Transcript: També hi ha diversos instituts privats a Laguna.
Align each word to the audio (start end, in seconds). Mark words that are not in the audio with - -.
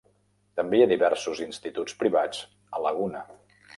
També 0.59 0.77
hi 0.79 0.85
ha 0.85 0.87
diversos 0.93 1.41
instituts 1.47 1.99
privats 2.03 2.41
a 2.79 2.83
Laguna. 2.87 3.23